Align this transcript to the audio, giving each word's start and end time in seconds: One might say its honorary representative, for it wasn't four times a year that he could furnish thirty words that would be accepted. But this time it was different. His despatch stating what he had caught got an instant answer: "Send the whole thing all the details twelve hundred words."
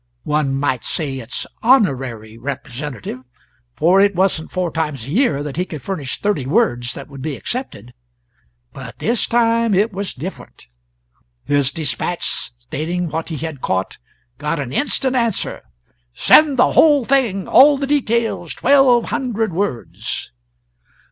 One 0.23 0.59
might 0.59 0.83
say 0.83 1.19
its 1.19 1.45
honorary 1.61 2.35
representative, 2.35 3.19
for 3.75 4.01
it 4.01 4.15
wasn't 4.15 4.49
four 4.51 4.71
times 4.71 5.05
a 5.05 5.11
year 5.11 5.43
that 5.43 5.57
he 5.57 5.65
could 5.65 5.83
furnish 5.83 6.17
thirty 6.17 6.47
words 6.47 6.95
that 6.95 7.07
would 7.07 7.21
be 7.21 7.35
accepted. 7.35 7.93
But 8.73 8.97
this 8.97 9.27
time 9.27 9.75
it 9.75 9.93
was 9.93 10.15
different. 10.15 10.65
His 11.45 11.71
despatch 11.71 12.23
stating 12.57 13.09
what 13.09 13.29
he 13.29 13.37
had 13.37 13.61
caught 13.61 13.99
got 14.39 14.59
an 14.59 14.73
instant 14.73 15.15
answer: 15.15 15.61
"Send 16.15 16.57
the 16.57 16.71
whole 16.71 17.05
thing 17.05 17.47
all 17.47 17.77
the 17.77 17.85
details 17.85 18.55
twelve 18.55 19.09
hundred 19.09 19.53
words." 19.53 20.31